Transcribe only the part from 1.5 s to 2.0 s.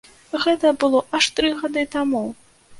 гады